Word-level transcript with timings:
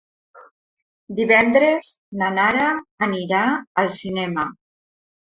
Divendres 1.17 1.89
na 2.21 2.29
Nara 2.37 2.69
anirà 3.09 3.41
al 3.83 3.91
cinema. 3.99 4.47